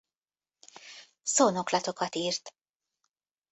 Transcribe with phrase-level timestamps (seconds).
[1.23, 2.53] Szónoklatokat írt.